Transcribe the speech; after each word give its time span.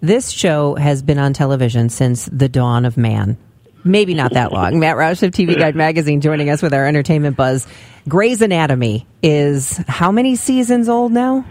This 0.00 0.30
show 0.30 0.74
has 0.74 1.02
been 1.02 1.18
on 1.18 1.32
television 1.32 1.88
since 1.88 2.26
the 2.26 2.48
dawn 2.48 2.84
of 2.84 2.96
man. 2.98 3.38
Maybe 3.82 4.12
not 4.12 4.32
that 4.34 4.52
long. 4.52 4.78
Matt 4.80 4.96
Roush 4.96 5.22
of 5.22 5.30
TV 5.32 5.56
Guide 5.58 5.74
Magazine 5.74 6.20
joining 6.20 6.50
us 6.50 6.60
with 6.60 6.74
our 6.74 6.86
entertainment 6.86 7.36
buzz. 7.36 7.66
Grey's 8.06 8.42
Anatomy 8.42 9.06
is 9.22 9.78
how 9.88 10.12
many 10.12 10.36
seasons 10.36 10.88
old 10.88 11.12
now? 11.12 11.46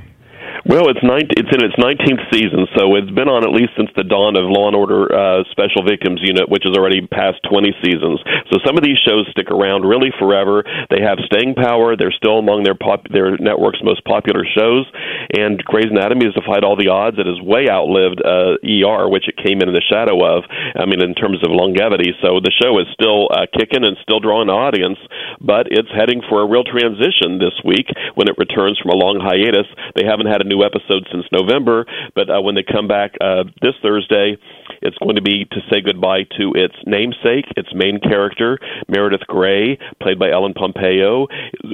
Well, 0.65 0.89
it's 0.89 1.05
19, 1.05 1.29
it's 1.37 1.53
in 1.53 1.61
its 1.61 1.77
19th 1.77 2.25
season, 2.33 2.65
so 2.73 2.97
it's 2.97 3.13
been 3.13 3.29
on 3.29 3.45
at 3.45 3.53
least 3.53 3.77
since 3.77 3.93
the 3.93 4.01
dawn 4.01 4.33
of 4.33 4.49
Law 4.49 4.65
and 4.65 4.73
Order 4.73 5.05
uh, 5.13 5.45
Special 5.53 5.85
Victims 5.85 6.25
Unit, 6.25 6.49
which 6.49 6.65
is 6.65 6.73
already 6.73 7.05
past 7.05 7.37
20 7.45 7.69
seasons. 7.85 8.17
So 8.49 8.57
some 8.65 8.73
of 8.73 8.81
these 8.81 8.97
shows 9.05 9.29
stick 9.29 9.53
around 9.53 9.85
really 9.85 10.09
forever. 10.17 10.65
They 10.89 11.05
have 11.05 11.21
staying 11.29 11.53
power. 11.53 11.93
They're 11.93 12.09
still 12.17 12.41
among 12.41 12.65
their 12.65 12.73
pop, 12.73 13.05
their 13.13 13.37
network's 13.37 13.77
most 13.85 14.01
popular 14.09 14.41
shows. 14.41 14.89
And 15.37 15.61
Grey's 15.69 15.93
Anatomy 15.93 16.25
has 16.25 16.33
defied 16.33 16.65
all 16.65 16.73
the 16.73 16.89
odds. 16.89 17.21
It 17.21 17.29
has 17.29 17.37
way 17.45 17.69
outlived 17.69 18.25
uh, 18.25 18.57
ER, 18.65 19.05
which 19.05 19.29
it 19.29 19.37
came 19.37 19.61
in 19.61 19.69
the 19.69 19.85
shadow 19.85 20.17
of. 20.25 20.49
I 20.49 20.89
mean, 20.89 20.97
in 20.97 21.13
terms 21.13 21.45
of 21.45 21.53
longevity. 21.53 22.17
So 22.25 22.41
the 22.41 22.49
show 22.57 22.81
is 22.81 22.89
still 22.89 23.29
uh, 23.29 23.45
kicking 23.53 23.85
and 23.85 24.01
still 24.01 24.17
drawing 24.17 24.49
an 24.49 24.57
audience, 24.57 24.97
but 25.37 25.69
it's 25.69 25.93
heading 25.93 26.25
for 26.25 26.41
a 26.41 26.49
real 26.49 26.65
transition 26.65 27.37
this 27.37 27.53
week 27.61 27.85
when 28.17 28.25
it 28.25 28.41
returns 28.41 28.81
from 28.81 28.89
a 28.89 28.97
long 28.97 29.21
hiatus. 29.21 29.69
They 29.93 30.09
haven't 30.09 30.33
had 30.33 30.41
a 30.41 30.47
new 30.47 30.54
episode 30.63 31.07
since 31.11 31.25
November, 31.31 31.85
but 32.15 32.29
uh, 32.29 32.41
when 32.41 32.55
they 32.55 32.63
come 32.63 32.87
back 32.87 33.13
uh, 33.19 33.43
this 33.61 33.73
Thursday, 33.81 34.37
it's 34.81 34.97
going 34.97 35.15
to 35.15 35.21
be 35.21 35.45
to 35.45 35.59
say 35.71 35.81
goodbye 35.81 36.23
to 36.37 36.53
its 36.55 36.75
namesake, 36.85 37.45
its 37.57 37.69
main 37.73 37.99
character, 37.99 38.59
Meredith 38.87 39.27
Grey, 39.27 39.77
played 40.01 40.19
by 40.19 40.31
Ellen 40.31 40.53
Pompeo, 40.53 41.27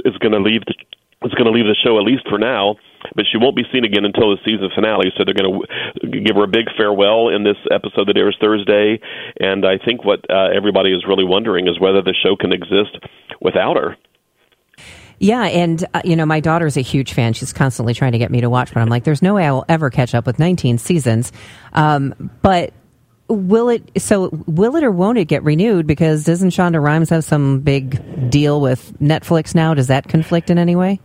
is 0.05 0.17
going 0.17 0.33
to 0.33 0.39
leave 0.39 0.65
the 0.65 0.73
is 1.23 1.33
going 1.33 1.45
to 1.45 1.51
leave 1.51 1.65
the 1.65 1.77
show 1.85 1.99
at 1.99 2.03
least 2.03 2.25
for 2.27 2.39
now, 2.39 2.75
but 3.13 3.25
she 3.29 3.37
won't 3.37 3.55
be 3.55 3.63
seen 3.71 3.85
again 3.85 4.05
until 4.05 4.31
the 4.31 4.41
season 4.43 4.69
finale. 4.73 5.13
So 5.15 5.23
they're 5.23 5.37
going 5.37 5.61
to 6.01 6.19
give 6.19 6.35
her 6.35 6.45
a 6.45 6.47
big 6.47 6.65
farewell 6.75 7.29
in 7.29 7.43
this 7.43 7.57
episode 7.69 8.07
that 8.07 8.17
airs 8.17 8.37
Thursday. 8.41 8.99
And 9.39 9.65
I 9.65 9.77
think 9.77 10.03
what 10.03 10.25
uh, 10.29 10.49
everybody 10.49 10.91
is 10.91 11.05
really 11.07 11.23
wondering 11.23 11.67
is 11.67 11.79
whether 11.79 12.01
the 12.01 12.15
show 12.17 12.35
can 12.35 12.51
exist 12.51 12.97
without 13.39 13.77
her. 13.77 13.97
Yeah, 15.21 15.43
and 15.43 15.85
uh, 15.93 16.01
you 16.03 16.15
know, 16.15 16.25
my 16.25 16.39
daughter's 16.39 16.77
a 16.77 16.81
huge 16.81 17.13
fan. 17.13 17.33
She's 17.33 17.53
constantly 17.53 17.93
trying 17.93 18.13
to 18.13 18.17
get 18.17 18.31
me 18.31 18.41
to 18.41 18.49
watch, 18.49 18.73
but 18.73 18.79
I'm 18.79 18.89
like, 18.89 19.03
there's 19.03 19.21
no 19.21 19.35
way 19.35 19.45
I 19.45 19.51
will 19.51 19.65
ever 19.69 19.91
catch 19.91 20.15
up 20.15 20.25
with 20.25 20.39
19 20.39 20.79
seasons. 20.79 21.31
Um, 21.73 22.31
but 22.41 22.73
will 23.27 23.69
it? 23.69 24.01
So 24.01 24.29
will 24.47 24.75
it 24.77 24.83
or 24.83 24.89
won't 24.89 25.19
it 25.19 25.25
get 25.25 25.43
renewed? 25.43 25.85
Because 25.85 26.23
doesn't 26.23 26.49
Shonda 26.49 26.81
Rhimes 26.81 27.11
have 27.11 27.23
some 27.23 27.59
big 27.59 28.31
deal 28.31 28.61
with 28.61 28.97
Netflix 28.99 29.53
now? 29.53 29.75
Does 29.75 29.87
that 29.87 30.07
conflict 30.07 30.49
in 30.49 30.57
any 30.57 30.75
way? 30.75 30.99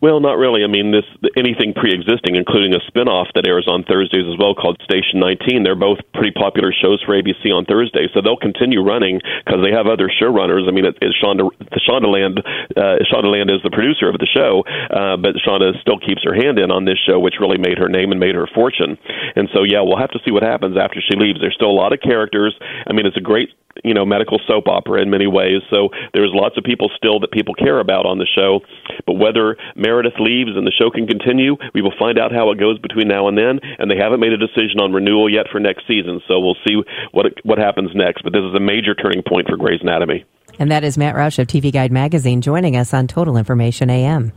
Well, 0.00 0.20
not 0.22 0.38
really. 0.38 0.62
I 0.62 0.70
mean, 0.70 0.94
this 0.94 1.06
anything 1.34 1.74
pre-existing, 1.74 2.38
including 2.38 2.70
a 2.70 2.78
spin-off 2.86 3.34
that 3.34 3.50
airs 3.50 3.66
on 3.66 3.82
Thursdays 3.82 4.30
as 4.30 4.38
well 4.38 4.54
called 4.54 4.78
Station 4.86 5.18
19. 5.18 5.66
They're 5.66 5.74
both 5.74 5.98
pretty 6.14 6.30
popular 6.30 6.70
shows 6.70 7.02
for 7.02 7.18
ABC 7.18 7.50
on 7.50 7.66
Thursday, 7.66 8.06
so 8.14 8.22
they'll 8.22 8.38
continue 8.38 8.78
running 8.78 9.18
because 9.42 9.58
they 9.58 9.74
have 9.74 9.90
other 9.90 10.06
showrunners. 10.06 10.70
I 10.70 10.70
mean, 10.70 10.86
it, 10.86 10.94
it's 11.02 11.18
Shonda, 11.18 11.50
Shondaland. 11.82 12.38
Uh, 12.78 13.02
Shondaland 13.10 13.50
is 13.50 13.58
the 13.66 13.74
producer 13.74 14.06
of 14.06 14.22
the 14.22 14.30
show, 14.30 14.62
uh, 14.94 15.18
but 15.18 15.34
Shonda 15.42 15.74
still 15.82 15.98
keeps 15.98 16.22
her 16.22 16.34
hand 16.34 16.62
in 16.62 16.70
on 16.70 16.86
this 16.86 16.98
show, 17.02 17.18
which 17.18 17.42
really 17.42 17.58
made 17.58 17.78
her 17.82 17.90
name 17.90 18.14
and 18.14 18.22
made 18.22 18.38
her 18.38 18.46
fortune. 18.54 18.94
And 19.34 19.50
so, 19.50 19.66
yeah, 19.66 19.82
we'll 19.82 19.98
have 19.98 20.14
to 20.14 20.22
see 20.22 20.30
what 20.30 20.46
happens 20.46 20.78
after 20.78 21.02
she 21.02 21.18
leaves. 21.18 21.42
There's 21.42 21.58
still 21.58 21.74
a 21.74 21.78
lot 21.78 21.90
of 21.90 21.98
characters. 21.98 22.54
I 22.86 22.94
mean, 22.94 23.06
it's 23.06 23.18
a 23.18 23.24
great 23.24 23.50
you 23.84 23.94
know 23.94 24.04
medical 24.04 24.40
soap 24.46 24.68
opera 24.68 25.02
in 25.02 25.10
many 25.10 25.26
ways. 25.26 25.62
So 25.70 25.88
there's 26.12 26.30
lots 26.32 26.56
of 26.56 26.64
people 26.64 26.90
still 26.96 27.20
that 27.20 27.30
people 27.30 27.54
care 27.54 27.80
about 27.80 28.06
on 28.06 28.18
the 28.18 28.26
show. 28.26 28.60
But 29.06 29.14
whether 29.14 29.56
Meredith 29.76 30.18
leaves 30.18 30.52
and 30.56 30.66
the 30.66 30.72
show 30.72 30.90
can 30.90 31.06
continue, 31.06 31.56
we 31.74 31.82
will 31.82 31.94
find 31.98 32.18
out 32.18 32.32
how 32.32 32.50
it 32.50 32.58
goes 32.58 32.78
between 32.78 33.08
now 33.08 33.28
and 33.28 33.36
then. 33.36 33.60
And 33.78 33.90
they 33.90 33.96
haven't 33.96 34.20
made 34.20 34.32
a 34.32 34.38
decision 34.38 34.80
on 34.80 34.92
renewal 34.92 35.30
yet 35.32 35.46
for 35.50 35.60
next 35.60 35.86
season. 35.86 36.20
So 36.28 36.40
we'll 36.40 36.58
see 36.66 36.82
what 37.12 37.26
what 37.44 37.58
happens 37.58 37.90
next. 37.94 38.22
But 38.22 38.32
this 38.32 38.42
is 38.42 38.54
a 38.54 38.60
major 38.60 38.94
turning 38.94 39.22
point 39.22 39.48
for 39.48 39.56
Grey's 39.56 39.80
Anatomy. 39.82 40.24
And 40.58 40.70
that 40.70 40.84
is 40.84 40.98
Matt 40.98 41.14
Roush 41.14 41.38
of 41.38 41.46
TV 41.46 41.72
Guide 41.72 41.92
Magazine 41.92 42.40
joining 42.40 42.76
us 42.76 42.92
on 42.92 43.06
Total 43.06 43.36
Information 43.36 43.90
AM. 43.90 44.32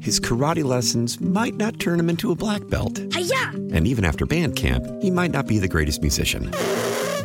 His 0.00 0.20
karate 0.20 0.64
lessons 0.64 1.20
might 1.20 1.54
not 1.54 1.78
turn 1.80 1.98
him 1.98 2.10
into 2.10 2.32
a 2.32 2.34
black 2.34 2.66
belt. 2.68 3.00
Hi-ya! 3.12 3.50
And 3.74 3.86
even 3.86 4.04
after 4.04 4.26
band 4.26 4.56
camp, 4.56 4.84
he 5.02 5.10
might 5.10 5.30
not 5.30 5.46
be 5.46 5.58
the 5.58 5.68
greatest 5.68 6.02
musician. 6.02 6.50